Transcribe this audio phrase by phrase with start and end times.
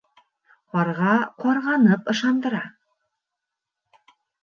[0.75, 1.11] Ҡарға
[1.45, 2.65] ҡарғанып ышандыра.